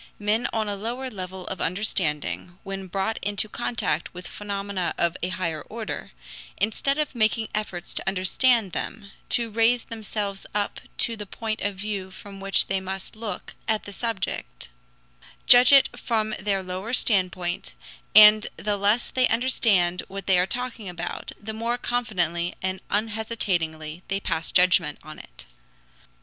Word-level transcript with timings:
Men 0.17 0.47
on 0.51 0.67
a 0.67 0.75
lower 0.75 1.11
level 1.11 1.45
of 1.45 1.61
understanding, 1.61 2.57
when 2.63 2.87
brought 2.87 3.19
into 3.21 3.47
contact 3.47 4.11
with 4.15 4.25
phenomena 4.25 4.95
of 4.97 5.15
a 5.21 5.29
higher 5.29 5.61
order, 5.69 6.11
instead 6.57 6.97
of 6.97 7.13
making 7.13 7.49
efforts 7.53 7.93
to 7.93 8.07
understand 8.07 8.71
them, 8.71 9.11
to 9.29 9.51
raise 9.51 9.83
themselves 9.83 10.47
up 10.55 10.81
to 10.97 11.15
the 11.15 11.27
point 11.27 11.61
of 11.61 11.75
view 11.75 12.09
from 12.09 12.39
which 12.39 12.65
they 12.65 12.79
must 12.81 13.15
look 13.15 13.53
at 13.67 13.83
the 13.83 13.93
subject, 13.93 14.69
judge 15.45 15.71
it 15.71 15.87
from 15.95 16.33
their 16.39 16.63
lower 16.63 16.93
standpoint, 16.93 17.75
and 18.15 18.47
the 18.57 18.77
less 18.77 19.11
they 19.11 19.27
understand 19.27 20.01
what 20.07 20.25
they 20.25 20.39
are 20.39 20.47
talking 20.47 20.89
about, 20.89 21.31
the 21.39 21.53
more 21.53 21.77
confidently 21.77 22.55
and 22.63 22.81
unhesitatingly 22.89 24.01
they 24.07 24.19
pass 24.19 24.49
judgment 24.49 24.97
on 25.03 25.19
it. 25.19 25.45